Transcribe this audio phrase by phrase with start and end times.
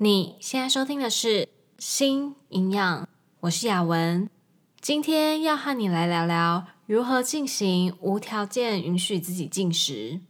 [0.00, 1.42] 你现在收听的是
[1.76, 3.02] 《新营养》，
[3.40, 4.30] 我是雅文，
[4.80, 10.20] 今天要和你来聊聊如何进行无条件允许自己进食。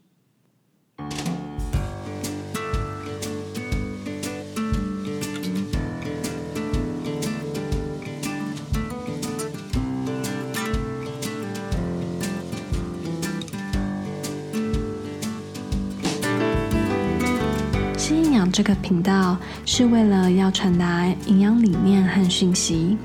[18.51, 22.97] 这个频道是为了要传达营养理念和讯息，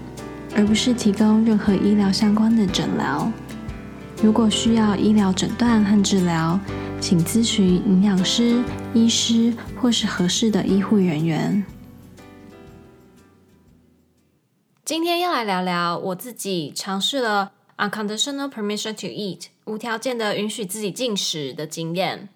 [0.56, 3.32] 而不是提供任何医疗相关的诊疗。
[4.22, 6.60] 如果需要医疗诊断和治疗，
[7.02, 11.64] 请咨询营养师、医师或是合适的医护人员。
[14.86, 22.30] 今天要来聊聊我自己尝试了 unconditional permission to eat 无条件的允许自己进食的经验。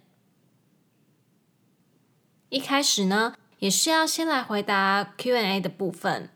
[2.49, 6.29] 一开始呢，也是要先来回答 Q&A 的部分。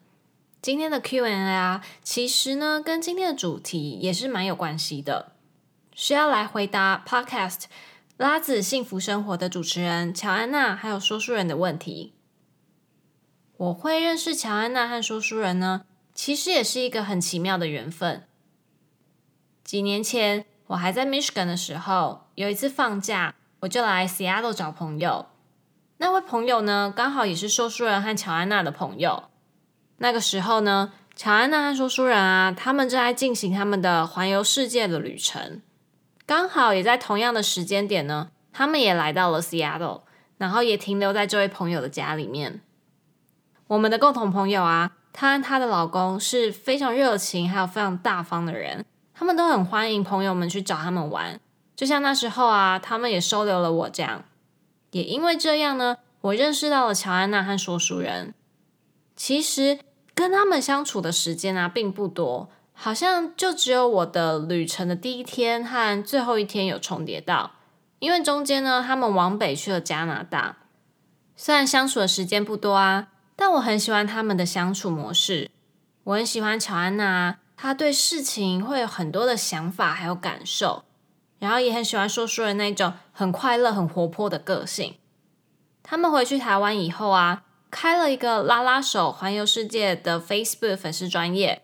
[0.62, 5.32] 今天的 Q&A 啊，其实呢，跟今天的主题也是蛮有关系的，
[5.96, 7.60] 是要来回答 Podcast
[8.18, 12.14] 《拉子幸福生活》的主持人乔安娜还有说书人的问题。
[13.56, 18.28] 我会认识乔安娜和说书人呢，其实也是一个很奇妙的缘分。
[19.64, 25.28] 几年前我还在 Michigan 的时候，有一次放假，我就来 Seattle 找朋友。
[26.02, 29.26] 那位朋友呢，刚好也是说书人和乔安娜的朋友。
[29.98, 35.62] 那个时候呢，乔安娜和说书人啊，他们正在进行他们的环游世界的旅程。
[36.26, 40.02] 刚好也在同样的时间点呢，他们也来到了 Seattle，
[40.40, 42.62] 然后也停留在这位朋友的家里面。
[43.68, 51.40] 我们的共同朋友啊，她和她的老公是非常热情还有非常大方的人，他们都很欢迎朋友们去找他们玩。
[51.76, 54.24] 就像那时候啊，他们也收留了我这样。
[54.92, 58.34] 也因为这样呢，我认识到了乔安娜和说书人。
[59.16, 59.80] 其实
[60.14, 67.52] 跟他们相处的时间啊，并不多，好像就只有我的旅程的第一天和最后一天有重叠到。
[68.00, 70.58] 因为中间呢，他们往北去了加拿大。
[71.36, 75.52] 虽然相处的时间不多啊，但我很喜欢他们的相处模式。
[76.04, 80.84] 我很喜欢乔安娜，她对事情会有很多的想法还有感受。
[81.42, 84.96] 然后也很喜欢说书人那种很快乐、很活泼的个性。
[85.82, 87.42] 他们回去台湾以后啊，
[87.72, 91.64] 开了一个拉拉手环游世界的 Facebook 粉丝专业，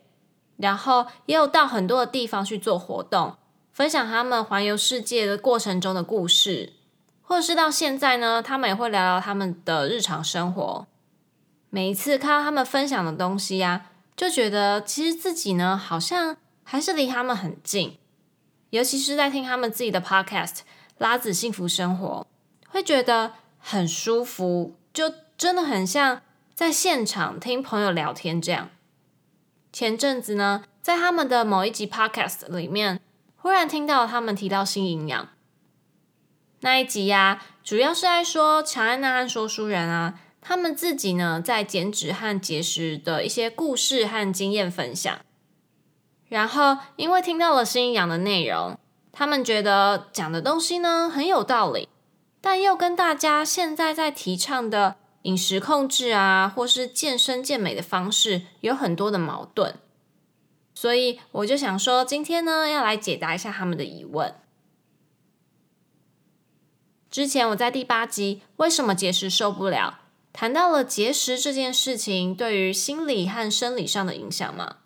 [0.56, 3.36] 然后也有到很多的地方去做活动，
[3.72, 6.72] 分享他们环游世界的过程中的故事，
[7.22, 10.88] 或者是到现在呢，他们也会聊聊他们的日常生活。
[11.70, 17.96] 每一次看到他们分享的东西呀，就觉得其实自己呢，好像还是离他们很近。
[18.70, 20.46] 尤其是在听他们自己的 podcast
[20.98, 22.26] 《拉子幸福生活》，
[22.72, 26.22] 会觉得很舒服，就真的很像
[26.54, 28.70] 在现场听朋友聊天这样。
[29.72, 33.00] 前阵子呢，在他们的某一集 podcast 里面，
[33.36, 35.28] 忽然听到他们提到新营养
[36.60, 45.20] 那一集呀、主要是在说乔安娜和说书人啊，他们自己呢在减脂和节食的一些故事和经验分享。
[46.28, 48.78] 然后，因为听到了心营养的内容，
[49.12, 51.88] 他们觉得讲的东西呢很有道理，
[52.40, 59.76] 但又跟大家现在在提倡的饮食控制啊，或是健身健美的方式有很多的矛盾。
[60.74, 64.34] 所以我就想说，今天呢要来解答一下他们的疑问。
[67.10, 70.00] 之前我在第八集《为什么节食受不了》
[70.38, 74.76] 谈到了节食这件事情对于心理和生理上的影响嘛。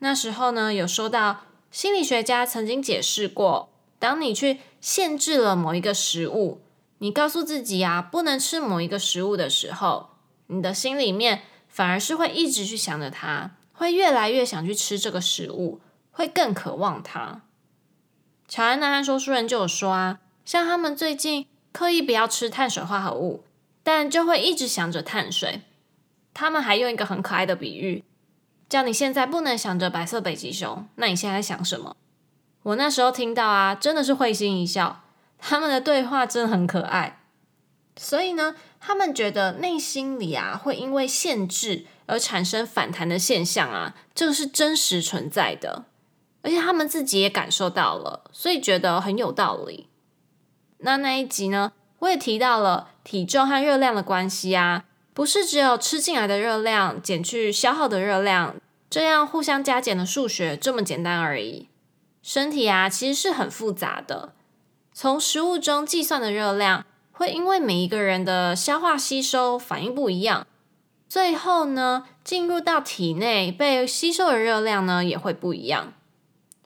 [0.00, 6.60] 那时候呢，有说到心理学家曾经解释过，当你去限制了某一个食物，
[6.98, 10.10] 你告诉自己啊，不能吃某一个食物的时候，
[10.46, 17.42] 你的心里面反而是会一直去想着它，会越来越想去吃这个食物，会更渴望它。
[18.46, 23.44] 乔安娜和说书人就有说啊，像他们最近刻意不要吃碳水化合物，
[23.82, 25.62] 但就会一直想着碳水。
[26.32, 28.04] 他们还用一个很可爱的比喻。
[28.68, 31.96] 叫你现在不能想着白色北极熊，那你现在想什么？
[32.64, 35.02] 我那时候听到啊，真的是会心一笑。
[35.38, 37.20] 他们的对话真的很可爱，
[37.96, 45.84] 所以呢，他们觉得内心里啊，会因为限制而产生反弹的现象啊，这个是真实存在的，
[46.42, 49.88] 而且他们自己也感受到了，所以觉得很有道理。
[50.78, 54.84] 那那一集呢，我也提到了体重和热量的关系啊。
[55.18, 58.54] 不是只有吃进来的热量减去消耗的热量，
[58.88, 61.66] 这样互相加减的数学这么简单而已。
[62.22, 64.32] 身体啊，其实是很复杂的。
[64.92, 70.46] 从食物中计算的热量，会因为每一个人的消化吸收反应不一样，
[71.08, 75.94] 最后呢，进入到体内被吸收的热量呢，也会不一样。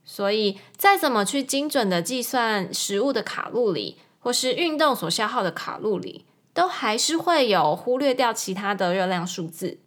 [0.04, 9.80] 所以，再怎么去精准的计算食物的卡路里，或是运动所消耗的卡路里，都还是会有忽略掉其他的热量数字。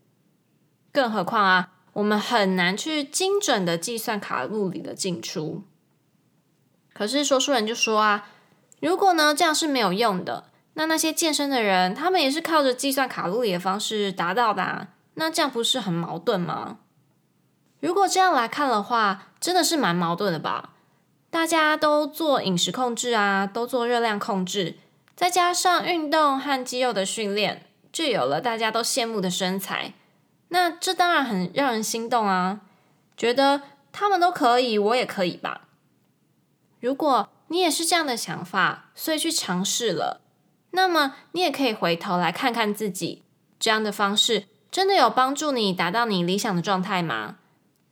[0.92, 5.64] 更何况啊，我们很难去精准的计算卡路里的进出。
[6.94, 8.28] 可是说书人就说啊，
[8.80, 10.46] 如果呢，这样是没有用的。
[10.76, 16.80] 那那些健身的人，他们也是靠着计算卡路里的方式达到的啊，那这样不是很矛盾吗？
[17.80, 20.72] 如果这样来看的话，真的是蛮矛盾的吧？
[21.30, 24.78] 大家都做饮食控制啊，都做热量控制，
[25.16, 29.94] 再加上运动和肌肉的训练，就有了大家都羡慕的身材。
[30.50, 32.62] 那这当然很让人心动啊，
[33.16, 35.62] 觉得他们都可以，我也可以吧？
[36.80, 40.22] 如果你也是这样的想法，所以去尝试了。
[40.72, 43.24] 那么你也可以回头来看看自己，
[43.58, 47.38] 这样的方式真的有帮助你达到你理想的状态吗？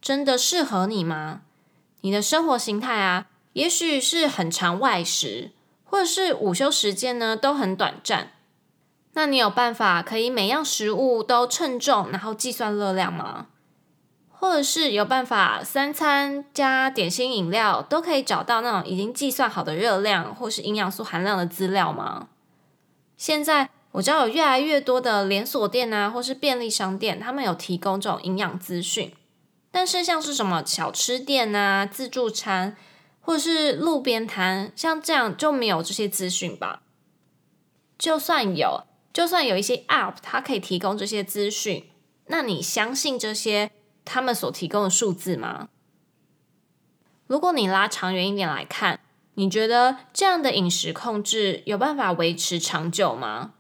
[0.02, 1.44] 真的适合你吗？
[2.02, 5.52] 你的生活形态啊，也许是很常外食，
[5.94, 8.32] 或者是午休时间呢都很短暂。
[9.14, 13.46] 那你有办法可以每样食物都称重，然后计算热量吗？
[14.32, 22.30] 或者是有办法三餐加点心饮料都可以找到那种已经计算好的热量或是营养素含量的资料吗？
[23.16, 29.14] 现在我知道有越来越多的连锁店啊，或是便利商店，他们有提供这种营养资讯。
[29.70, 32.76] 但是像是什么小吃店啊、自助餐，
[33.24, 36.84] 或是路边摊，像这样就没有这些资讯吧？
[37.98, 41.90] 就算有，就算有一些 App，它可以提供这些资讯，
[42.28, 43.72] 那你相信这些
[44.06, 45.70] 他们所提供的数字吗？
[47.26, 49.00] 如果你拉长远一点来看。
[49.36, 53.54] 你觉得这样的饮食控制有办法维持长久吗？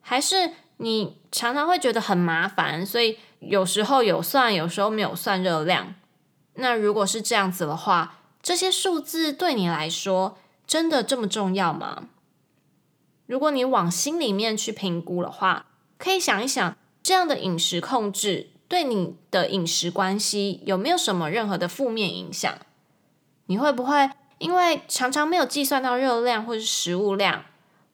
[0.00, 5.94] 还是你常常会觉得很麻烦，所以有时候有算，有时候没有算热量？
[6.54, 12.08] 那如果是这样子的话，这些数字对你来说真的这么重要吗？
[13.26, 15.66] 如果你往心里面去评估的话，
[15.98, 22.52] 可以想一想，这样的饮食控制对你的饮食关系有没有什么任何的负面影响？
[23.46, 24.10] 你会不会？
[24.38, 27.44] 因为常常没有计算到热量或是食物量，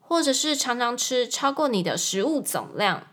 [0.00, 3.08] 或者是常常吃超过你的食物总量，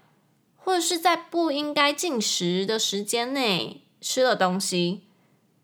[0.56, 5.02] 或者是在不应该进食的时间内吃了东西，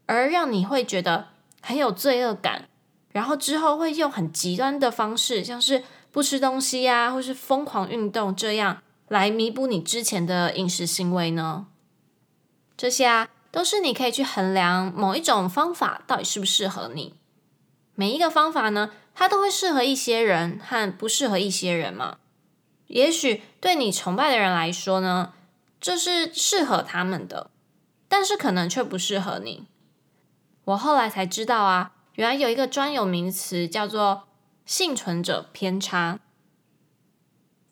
[0.07, 1.27] 而让你会觉得
[1.61, 2.67] 很有罪恶感，
[3.11, 11.67] 然后之后会用很极端的方式，像是不吃东西呀，或是疯狂运动这样来弥补你之前的饮食行为呢？
[12.77, 17.15] 这些啊，都是你可以去衡量某一种方法到底适不适合你。
[17.95, 22.17] 每一个方法呢，它都会适合一些人和不适合一些人嘛。
[22.87, 25.33] 也许对你崇拜的人来说呢，
[25.81, 27.51] 这是适合他们的，
[28.07, 29.67] 但是可能却不适合你。
[30.69, 34.27] 我后来才知道啊，原来有一个专有名词叫做
[34.65, 36.19] 幸存者偏差。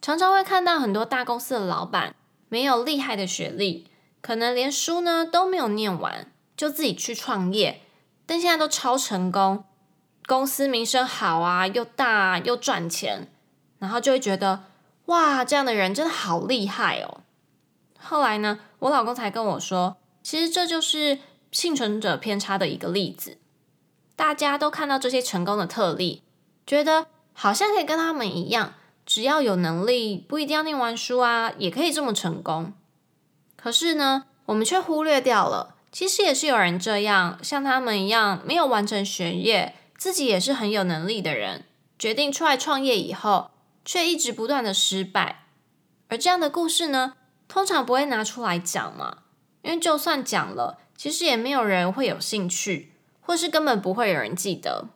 [0.02, 2.16] 常常会看到很多大公司的老板
[2.50, 3.88] 没有厉害的学历，
[4.22, 7.82] 可能连书呢都没有念完，就自己去创业，
[8.26, 9.66] 但现在都超成功。
[10.26, 13.32] 公司名声好啊，又大，又赚钱，
[13.78, 14.64] 然后就会觉得
[15.06, 17.22] 哇，这样的人真的好厉害哦。
[18.00, 21.20] 后来呢，我老公才跟我说，其实这就是
[21.58, 23.40] 幸存者偏差的一个例子。
[24.16, 26.22] 大家都看到这些成功的特例，
[26.68, 28.76] 觉得好像可以跟他们一样，
[29.08, 32.74] 只要有能力，不一定要念完书啊，也可以这么成功。
[33.56, 39.74] 可是呢，我们却忽略掉了，其实也是有人这样，像他们一样，没有完成学业。
[39.98, 41.66] 自己也是很有能力的人，
[41.98, 43.50] 决定出来创业以后，
[43.84, 45.46] 却一直不断的失败。
[46.08, 47.16] 而这样的故事呢，
[47.48, 49.24] 通常不会拿出来讲嘛，
[49.64, 54.90] 因为就算讲了，其实也没有人会有兴趣，或是根本不会有人记得。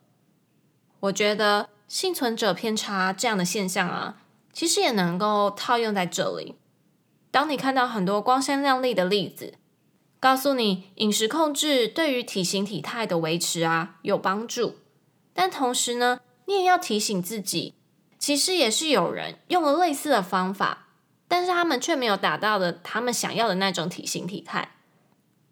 [1.00, 4.16] 我觉得幸存者偏差这样的现象啊，
[4.52, 6.56] 其实也能够套用在这里。
[7.30, 9.54] 当你看到很多光鲜亮丽的例子，
[10.18, 14.76] 告诉你饮食控制对于体型体态的维持啊有帮助。
[15.32, 17.74] 但同时呢，你也要提醒自己，
[18.18, 20.88] 其实也是有人用了类似的方法，
[21.26, 24.76] 但是他们却没有达到的他们想要的那种体型体态。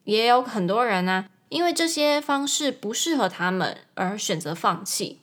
[0.04, 5.21] 也有很多人呢，因为这些方式不适合他们而选择放弃，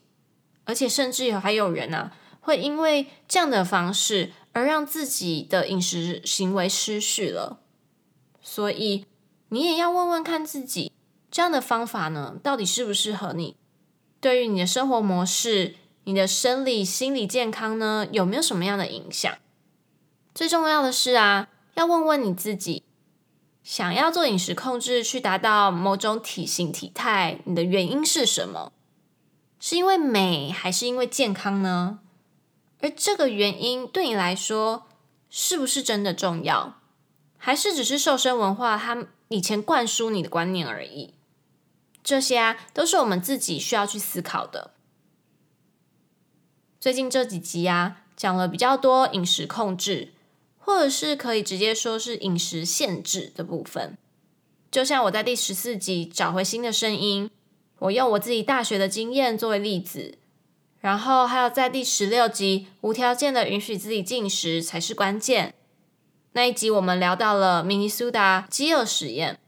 [0.66, 7.60] 而且甚至有还有人呢，会因为这样的方式而让自己的饮食行为失序了。
[8.42, 9.06] 所以
[9.50, 10.92] 你也要问问看自己，
[11.30, 13.56] 这样的方法呢，到底适不适合你？
[14.20, 19.32] 对于你的生活模式、你的生理、心理健康呢，有没有什么样的影响？
[20.34, 22.84] 最重要的是啊，要问问你自己，
[23.68, 28.72] 想要做饮食控制去达到某种体型体态，你的原因是什么？
[29.60, 32.00] 是因为美，还是因为健康呢？
[32.80, 34.88] 而这个原因对你来说，
[35.30, 36.80] 是不是真的重要？
[37.38, 41.16] 还是只是瘦身文化它以前灌输你的观念而已？
[42.02, 44.72] 这些啊，都是我们自己需要去思考的。
[46.80, 50.14] 最近这几集啊，讲了比较多饮食控制，
[50.68, 53.98] 或者是可以直接说是饮食限制的部分。
[54.70, 57.32] 就像我在第十四集找回新的声音，
[57.80, 60.18] 我用我自己大学的经验作为例子。
[60.82, 65.54] 然后还有在第十六集无条件的允许自己进食才是关键
[66.34, 69.40] 那一集，我们聊到了明尼苏达饥饿实验。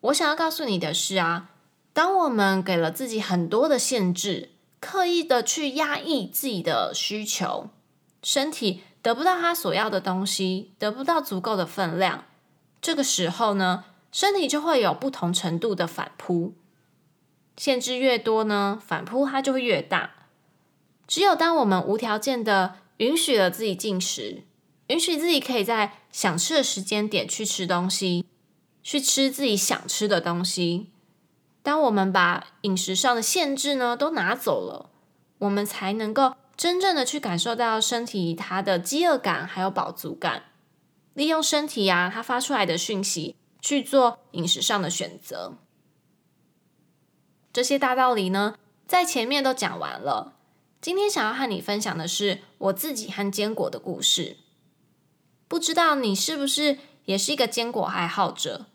[0.00, 1.50] 我想要告诉你的是啊，
[1.92, 4.50] 当我们给了自己很多的限制，
[4.80, 7.70] 刻意的去压抑自己的需求，
[8.24, 12.26] 身体得不到他所要的东西，得不到足够的分量，
[12.78, 16.52] 这个时候呢，身体就会有不同程度的反扑。
[17.56, 20.10] 限制越多呢，反扑它就会越大。
[21.06, 24.42] 只有当我们无条件的允许了自己进食，
[24.88, 28.26] 允许自己可以在想吃的时间点去吃东西，
[28.82, 30.90] 去吃自己想吃的东西。
[31.62, 34.90] 当我们把饮食上的限制呢都拿走了，
[35.38, 40.42] 我们才能够真正的去感受到身体它的饥饿感还有饱足感，
[41.14, 45.54] 利用身体呀、啊、它发出来的讯息去做饮食上的选择。
[47.52, 48.56] 这些大道理呢，
[48.88, 50.34] 在前面都讲完了。
[50.80, 54.38] 今天想要和你分享的是我自己和坚果的故事。
[55.46, 58.66] 不知道你是不是也是一个坚果爱好者？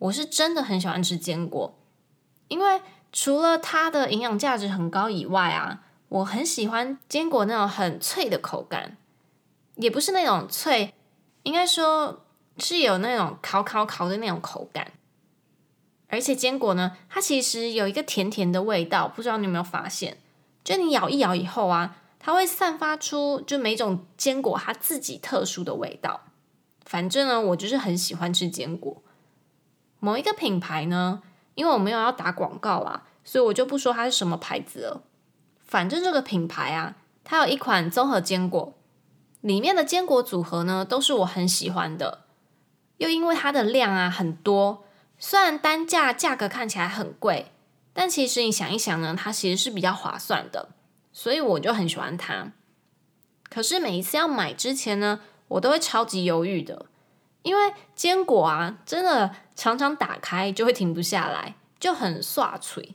[0.00, 1.78] 我是真的很喜欢吃坚果，
[2.48, 8.98] 因为除了它的营养价值很高以外啊，我很喜欢坚果那种很脆的口感，
[9.76, 10.92] 也不是那种脆，
[11.44, 12.22] 应该说
[12.58, 14.92] 是有那种烤烤烤的那种口感。
[16.08, 20.18] 而且坚果呢，它其实有一个甜甜的味道，不知道你有没有发现？
[20.62, 26.24] 就你咬一咬以后啊，它会散发出就每种坚果它自己特殊的味道。
[26.84, 29.02] 反正呢，我就是很喜欢吃坚果。
[29.98, 31.22] 某一个品牌呢，
[31.54, 35.02] 因为我没有要打广告啊，所以我就不说它是什么牌子了。
[35.72, 38.74] 反正这个品牌啊，它有一款综合坚果，
[39.40, 42.26] 里面的坚果组合呢，都是我很喜欢的。
[42.98, 44.84] 又因为它的量啊很多，
[45.18, 47.52] 虽然单价价格看起来很贵。
[47.94, 50.68] 但其实你想一想呢，它其实是比较划算的，
[51.10, 52.52] 所以我就很喜欢它。
[53.48, 56.84] 可是每一次要买之前呢，我都会超级犹豫的，
[57.44, 62.94] 因为坚果啊，真的常常打开就会停不下来，就很刷嘴。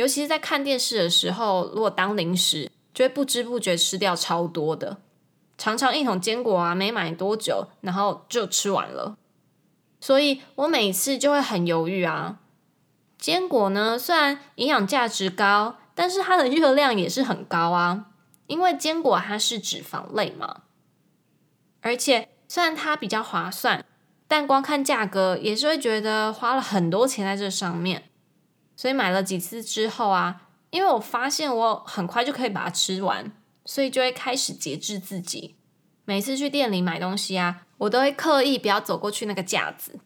[0.00, 4.96] 尤其是在看电视的时候，如果当零食，就会不知不觉吃掉超多的。
[5.58, 9.18] 常常一桶坚果啊，没买多久，然后就吃完了。
[10.00, 12.38] 所以我每次就会很犹豫啊。
[13.18, 18.06] 坚果呢，虽然营养价值高，但是它的热量也是很高啊。
[18.46, 20.62] 因为坚果它是脂肪类嘛，
[21.82, 23.84] 而且虽然它比较划算，
[24.26, 28.04] 但光看价格也是会觉得花了很多钱在这上面。
[28.80, 33.30] 所以买了几次之后啊，因为我发现我很快就可以把它吃完，
[33.66, 35.54] 所以就会开始节制自己。
[36.06, 40.00] 每次去店里买东西啊，我都会刻意不要走过去那个架子，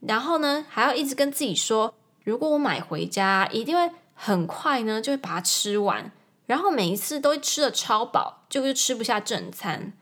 [0.00, 1.94] 然后呢，还要一直跟自己说。
[2.24, 6.10] 如果我买回家，一定会很快呢，就会把它吃完，
[6.46, 9.92] 然后每一次都会吃的超饱，就是吃不下正餐，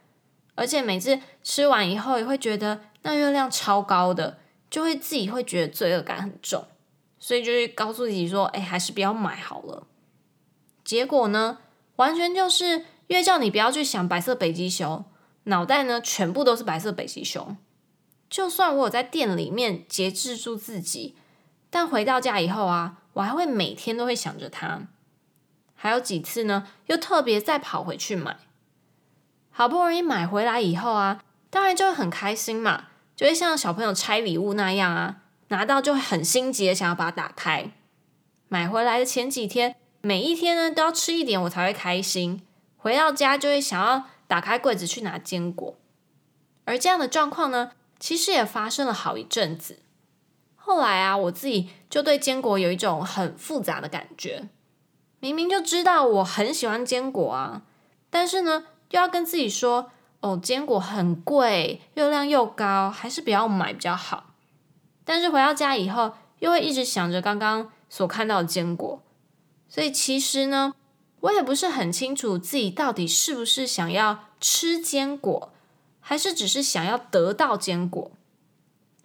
[0.54, 4.38] 而且每次吃完以后也会觉得那热量超高的，
[4.70, 6.66] 就会自己会觉得罪恶感很重，
[7.24, 9.86] 所以就是告诉自己说，哎，还是不要买好了。
[10.84, 11.56] 结果呢，
[11.96, 15.02] 完全就是越叫你不要去想白色北极熊，
[15.44, 17.56] 脑袋呢全部都是白色北极熊。
[18.28, 21.16] 就算我有在店里面节制住自己。
[21.70, 24.82] 但回到家以后啊，我还会每天都会想着它。
[25.74, 28.36] 还有几次呢，又特别再跑回去买。
[29.50, 37.70] 好不容易买回来以后啊，当然就会很开心嘛，就会像小朋友拆礼物那样啊，拿到就会很心急的想要把它打开。
[38.48, 42.42] 买回来的前几天，每一天呢都要吃一点，我才会开心。
[42.76, 45.76] 回到家就会想要打开柜子去拿坚果。
[46.64, 49.80] 而这样的状况呢，其实也发生了好一阵子。
[50.56, 54.48] 后来啊，我自己就对坚果有一种很复杂的感觉。
[55.20, 57.62] 明明就知道我很喜欢坚果啊，
[58.10, 64.33] 但是呢，又要跟自己说，哦，坚果很贵，热量又高，还是不要买比较好。
[65.04, 69.02] 但是回到家以后，又会一直想着刚刚所看到的坚果。
[69.68, 70.74] 所以其实呢，
[71.20, 75.52] 我也不是很清楚自己到底是不是想要吃坚果，
[76.00, 78.10] 还是只是想要得到坚果？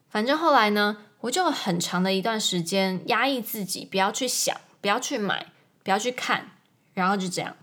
[0.10, 5.48] 反正后来呢，我就很长的一段时间压抑自己，不要去想，不要去买，
[5.84, 6.51] 不要去看，
[6.94, 7.56] 然后就这样。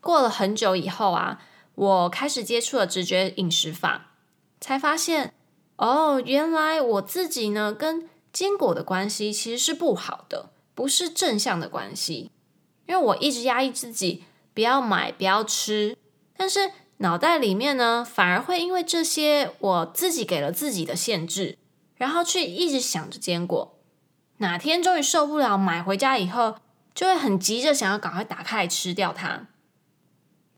[0.00, 1.42] 过了很久以后啊，
[1.74, 4.12] 我开始接触了直觉饮食法，
[4.60, 5.34] 才发现
[5.78, 12.30] 哦，原来我自己呢跟坚果的关系其实是不好的，不是正向的关系。
[12.86, 15.96] 因为我一直压抑自己，不要买，不要吃，
[16.36, 21.56] 但是脑袋里面呢，反而会因为这些我自己给了自己的限制，
[21.96, 23.78] 然后去一直想着坚果。
[24.38, 26.56] 哪天终于受不了，买回家以后，
[26.94, 29.46] 就会很急着想要赶快打开吃掉它。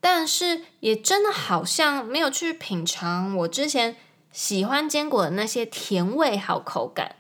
[0.00, 3.96] 但是也真的好像没有去品尝我之前
[4.32, 7.16] 喜欢坚果的那些甜味好口感，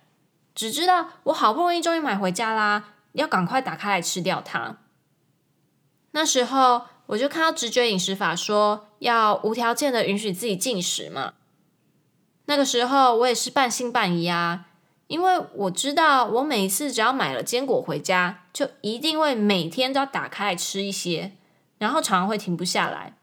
[0.54, 4.78] 只知道我好不容易终于买回家啦，要赶快打开来吃掉它。
[6.12, 11.34] 那时候我就看到直觉饮食法说要无条件的允许自己进食嘛。
[12.46, 14.66] 那个时候我也是半信半疑啊，
[15.06, 21.32] 因为我知道我每一次只要买了坚果回家，就一定会每天都要打开来吃一些。
[21.78, 23.14] 然后常常会停不下来，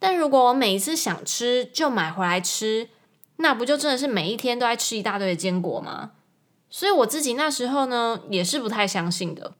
[0.00, 2.88] 但如果我每一次想吃就买回来吃，
[3.36, 6.12] 那不就真的是每一天都在吃一大堆的坚果吗？
[6.68, 9.54] 所以我自己那时候呢也是不太相信的。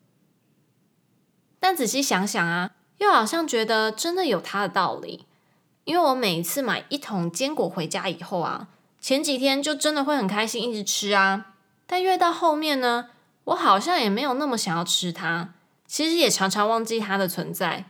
[1.61, 5.27] 但仔细想想啊，又好像觉得真的有它的道理，
[5.85, 8.69] 因为我每一次买一桶坚果回家以后啊，
[9.01, 11.55] 前几天就真的会很开心一直吃啊，
[11.87, 13.09] 但越到后面呢，
[13.45, 15.55] 我好像也没有那么想要吃它，
[15.87, 17.87] 其实也常常忘记它的存在。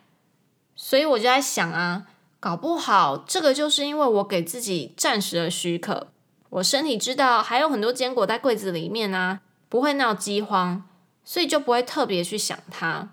[0.74, 2.06] 所以我就在想啊，
[2.46, 6.06] 搞不好这个就是因为我给自己暂时的许可，
[6.50, 10.88] 我身体知道还有很多坚果在柜子里面啊，不会闹饥荒，
[11.24, 13.08] 所以就不会特别去想它。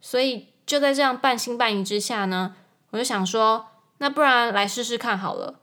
[0.00, 2.56] 所以就在这样半信半疑之下呢，
[2.90, 3.66] 我就想说，
[3.98, 5.60] 那不然来试试看好了，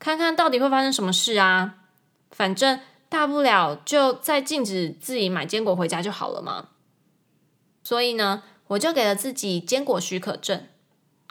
[0.00, 1.76] 看看到底会发生什么事啊？
[2.32, 6.70] 反正大不了就再禁止自己买坚果回家就好了嘛。
[7.84, 10.66] 所以呢，我就给了自己坚果许可证，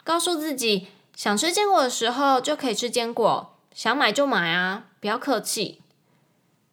[0.02, 5.82] 告诉自己想吃坚果的时候就可以吃坚果，想买就买啊，不要客气。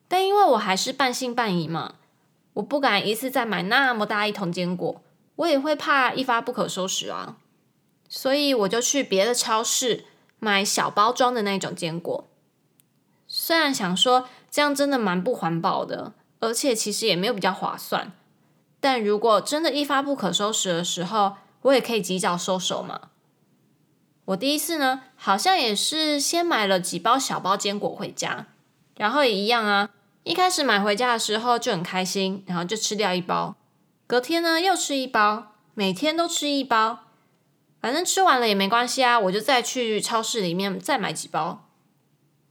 [0.08, 1.95] 但因为我还是半信半疑嘛，
[2.54, 5.02] 我不敢一次再买那么大一桶坚果，
[5.36, 7.38] 我也会怕一发不可收拾啊。
[8.08, 10.06] 所以我就去别的超市
[10.39, 12.26] 买小包装的那种坚果。
[13.28, 18.13] 虽然想说这样真的蛮不环保的，而且其实也没有比较划算。
[18.80, 23.10] 但如果真的一发不可收拾的时候，我也可以及早收手嘛。
[24.28, 28.48] 我第一次呢，好像也是先买了几包小包坚果回家，
[28.98, 29.90] 然后也一样啊。
[30.24, 33.56] 一开始买回家的时候就很开心，然后就吃掉一包，
[34.06, 37.06] 隔天呢又吃一包，每天都吃一包，
[37.80, 41.63] 反正吃完了也没关系啊，我就再去超市里面再买几包。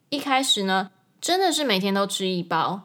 [0.09, 2.85] 一开始呢，真的是每天都吃一包，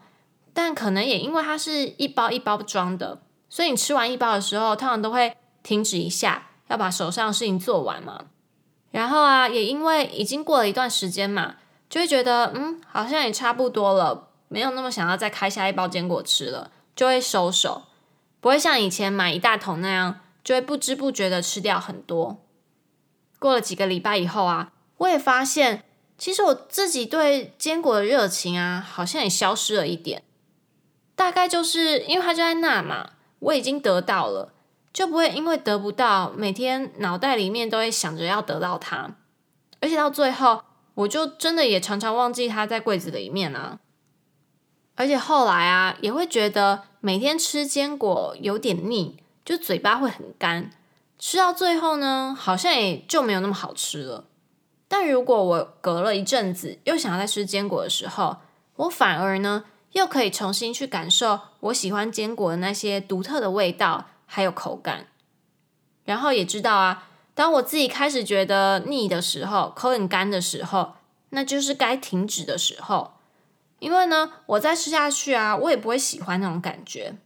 [0.54, 3.22] 但可能也因为它是一包一包装的。
[3.48, 8.26] 所以你吃完一包的时候，通常都会停止一下，要把手上的事情做完嘛。
[8.92, 11.56] 然后啊，也因为已经过了一段时间嘛，
[11.90, 17.84] 就会觉得嗯，好像也差不多了，没有那么想要再开下一包坚果吃了，就会收手，
[18.40, 22.38] 不会像以前买一大桶那样，就会不知不觉的吃掉很多。
[23.40, 25.84] 过了几个礼拜以后啊，我也发现，
[26.18, 30.24] 其实我自己对坚果的热情啊，好像也消失了一点。
[31.16, 33.12] 大概就是因为它就在那嘛。
[33.42, 34.54] 我已经得到了，
[34.94, 39.16] 就不会因为得不到，每天脑袋里面都会想着要得到它，
[39.80, 40.64] 而且到最后，
[40.96, 43.80] 我就真的也常常忘记它在柜子里面啊。
[44.96, 50.70] 而且后来啊，也会觉得每天吃坚果有点腻，就嘴巴会很干，
[51.18, 54.26] 吃到最后呢，好像也就没有那么好吃了。
[54.88, 58.38] 但如果我隔了一阵子又想要再吃坚果的时候，
[58.76, 65.08] 我反而呢，又可以重新去感受我喜欢坚果的那些独特的味道，还有口感。
[66.06, 70.94] 然后也知道啊，当我自己开始觉得腻的时候，口很干的时候，
[71.32, 73.16] 那就是该停止的时候。
[73.80, 77.18] 因为呢，我再吃下去啊，我也不会喜欢那种感觉。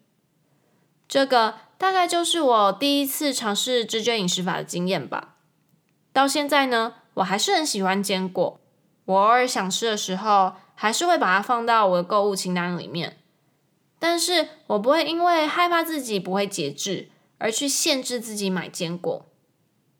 [1.08, 5.36] 这个大概就是我第一次尝试直觉饮食法的经验吧。
[6.12, 8.60] 到现在呢，我还是很喜欢坚果。
[9.06, 13.18] 我偶尔想吃的时候，还是会把它放到我的购物清单里面，
[14.08, 19.26] 但是我不会因为害怕自己不会节制而去限制自己买坚果，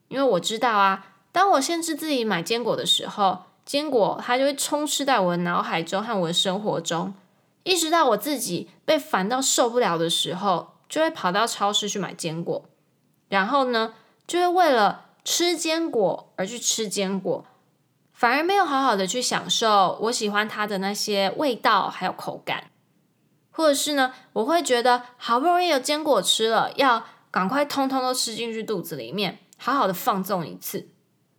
[0.06, 7.14] 因为我知道啊，当我限制自己买坚果的时候，坚果它就会充斥在我的脑海中和我的生活中，
[7.64, 12.64] 意识到我自己被烦到受不了的时候，就会跑到超市去买坚果，
[13.28, 17.44] 然后呢，就会为了吃坚果而去吃坚果。
[18.12, 22.70] 反而没有好好的去享受我喜欢它的那些味道还有口感，
[23.56, 30.90] 或者是呢，我会觉得好不容易有坚果吃了，要赶快通通都吃进去肚子里面，好好的放纵一次，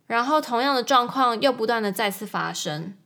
[0.08, 2.96] 然后同样的状况又不断的再次发生。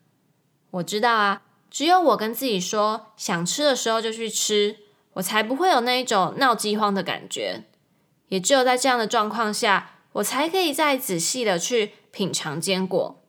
[0.70, 4.78] 我知道啊，只有我跟自己说想吃的时候就去吃，
[5.12, 7.64] 我才不会有那一种闹饥荒的感觉。
[8.28, 13.22] 也只有在这样的状况下，我才可以再仔细的去品尝坚果。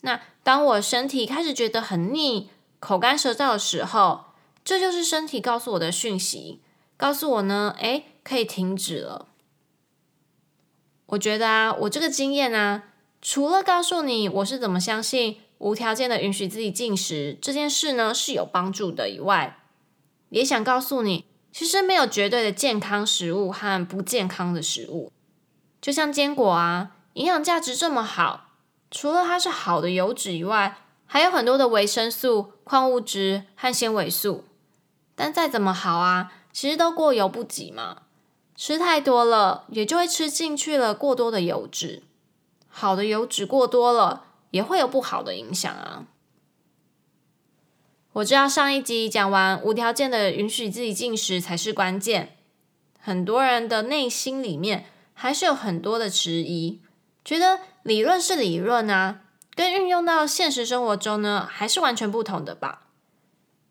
[0.00, 4.25] 那当我身体开始觉得很腻、口干舌燥的时候，
[4.66, 6.60] 这就是身体告诉我的讯息，
[6.96, 9.28] 告诉我呢，诶，可以停止了。
[11.06, 12.82] 我觉得啊，我这个经验啊，
[13.22, 19.60] 除了告诉你我是怎么相信无条件的允许自己进食这件事呢是有帮助的以外，
[20.30, 25.12] 也想告诉你，其实没有绝对的健康食物和不健康的食物。
[25.80, 28.48] 就像坚果啊，营养价值这么好。
[28.90, 34.42] 除了它是好的油脂以外，还有很多的维生素、矿物质和纤维素。
[35.16, 38.02] 但再怎么好啊，其实都过犹不及嘛。
[38.54, 42.04] 吃太多了，也就会吃进去了过多的油脂。
[42.68, 46.06] 好的油脂过多了，也会有不好的影响啊。
[48.12, 52.36] 我知道上一集讲完无条件的允许自己进食才是关键，
[52.98, 56.80] 很多人的内心里面还是有很多的迟疑。
[57.22, 59.20] 觉得理论是理论啊，
[59.54, 62.86] 跟运用到现实生活中呢，还是完全不同的吧。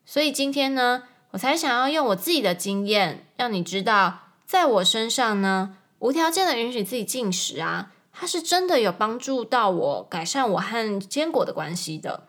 [0.05, 1.03] 所以今天呢，
[1.35, 12.27] 我才想要用我自己的经验，让你知道，在我身上呢，无条件的允许自己进食啊，它是真的有帮助到我改善我和坚果的关系的。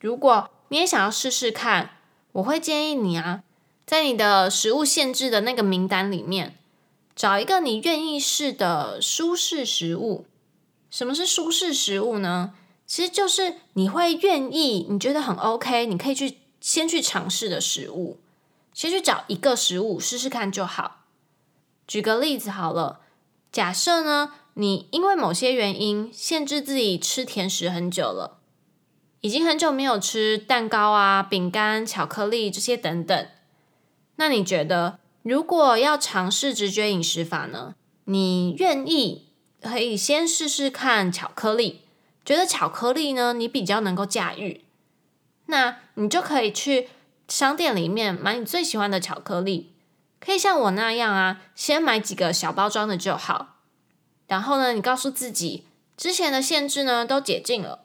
[0.00, 1.90] 如果你也想要试试看，
[2.32, 3.42] 我会建议你啊，
[3.84, 6.56] 在你的食物限制的那个名单里面。
[7.14, 10.24] 找一个你愿意试的舒适食物。
[10.90, 12.54] 什么是舒适食物呢？
[12.86, 18.18] 其实就是你会愿意，你觉得很 OK，你可以去先去尝试的食物。
[18.72, 21.04] 先去找一个食物试试看就好。
[21.86, 23.00] 举个例子好了，
[23.50, 28.38] 假设呢，你因为某些原因限制自己吃甜食很久了，
[29.20, 33.26] 已经很久没有吃蛋糕啊、饼干、巧克力这些等等，
[34.16, 34.98] 那你觉得？
[35.22, 39.26] 如果要尝试直觉饮食法呢，你愿意
[39.60, 41.82] 可以先试试看巧克力，
[42.24, 44.62] 觉得巧克力呢你比较能够驾驭，
[45.50, 46.88] 那你就可以去
[47.28, 49.74] 商店里面买你最喜欢的巧克力，
[50.18, 53.58] 可以像我那样啊，先买几个小包装的就好。
[54.26, 57.84] 然后呢，你告诉自己之前的限制呢都解禁了，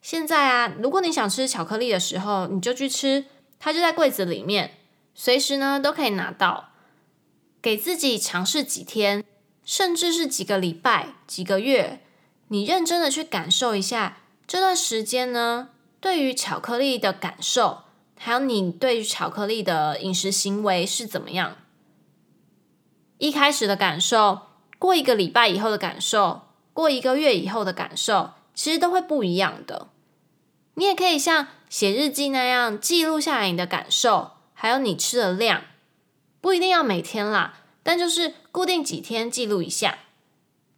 [0.00, 3.24] 现在啊，如果你想吃巧克力的时候，你就去吃，
[3.58, 4.72] 它就在柜子里面，
[5.14, 6.68] 随时呢都可以拿到。
[7.62, 9.24] 给自己尝试几天，
[9.64, 12.00] 甚至是几个礼拜、几个月，
[12.48, 17.82] 你认真的去感受一下这段时间呢，对于巧克力的感受，
[18.18, 21.56] 还有你对于巧克力的饮食行为是怎么样？
[23.18, 24.42] 一开始的感受，
[24.78, 29.88] 过一个礼拜以后的感受，过一个月以后的感受，其实都会不一样的。
[30.74, 35.62] 你也可以像写日记那样记录下来你的感受，还有你吃的量。
[36.42, 39.98] 不一定要每天啦，但就是固定几天记录一下，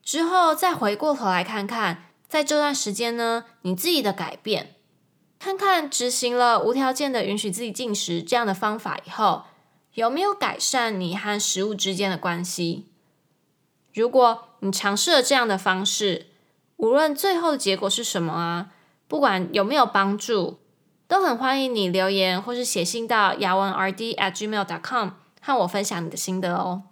[0.02, 4.76] 之后再回过头来看看，在这段时间呢，你自己的改变，
[5.48, 9.44] 看看执行了无条件的允许自己进食这样的方法以后，
[9.94, 12.84] 有没有改善你和食物之间的关系？
[13.94, 16.26] 如果你尝试了这样的方式，
[16.76, 18.72] 无论最后的结果是什么啊，
[19.06, 20.58] 不管有没有帮助，
[21.06, 25.10] 都很欢迎你留言或是写信到雅文 RD at gmail dot com。
[25.40, 26.82] 和我分享你的心得哦。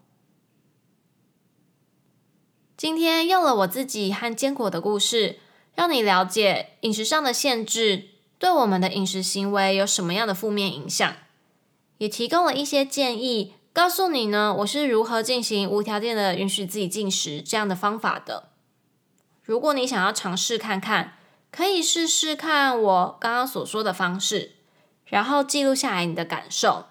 [2.76, 5.40] 今天用了我自己和坚果的故事，
[5.74, 11.16] 让你了解饮食上的限制对我们的饮食行为有什么样的负面影响，
[11.98, 18.50] 也提供了一些建议，告诉你呢，我是如何进行无条件的允许自己进食这样的方法的。
[19.42, 21.14] 如果你想要尝试看看，
[21.50, 24.56] 可以试试看我刚刚所说的方式，
[25.06, 26.86] 然后记录下来你的感受。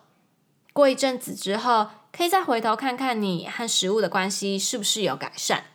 [0.74, 5.66] 过一阵子之后，可以再回头看看你和食物的关系是不是有改善。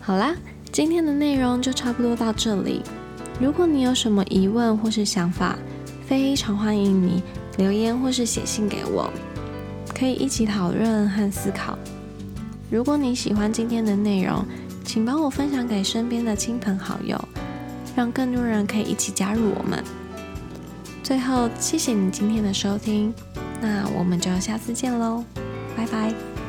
[0.00, 0.34] 好啦，
[0.80, 2.80] 今天的内容就差不多到这里。
[3.38, 5.54] 如果你有什么疑问或是想法，
[6.06, 7.22] 非常欢迎你
[7.58, 9.12] 留言或是写信给我，
[9.94, 11.78] 可以一起讨论和思考。
[12.70, 14.42] 如果你喜欢今天的内容，
[14.82, 17.22] 请帮我分享给身边的亲朋好友，
[17.94, 19.84] 让更多人可以一起加入我们。
[21.02, 23.12] 最后，谢谢你今天的收听，
[23.60, 25.22] 那我们就下次见喽，
[25.76, 26.39] 拜拜。